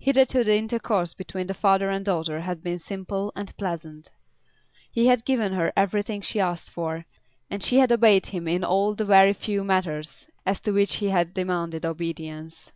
[0.00, 4.10] Hitherto the intercourse between the father and daughter had been simple and pleasant.
[4.90, 7.06] He had given her everything she asked for,
[7.48, 11.10] and she had obeyed him in all the very few matters as to which he
[11.10, 12.72] had demanded obedience.